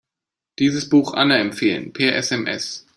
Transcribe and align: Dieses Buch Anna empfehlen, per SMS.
Dieses 0.57 0.89
Buch 0.89 1.13
Anna 1.13 1.37
empfehlen, 1.37 1.93
per 1.93 2.15
SMS. 2.15 2.87